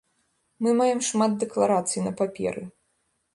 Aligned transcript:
Мы 0.63 0.69
маем 0.79 0.99
шмат 1.09 1.31
дэкларацый 1.43 2.01
на 2.07 2.11
паперы. 2.23 2.65